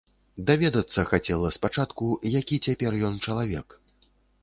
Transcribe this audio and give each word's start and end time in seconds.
Даведацца 0.47 0.99
хацела 1.11 1.53
спачатку, 1.59 2.09
які 2.39 2.61
цяпер 2.71 2.91
ён 3.11 3.25
чалавек. 3.25 3.81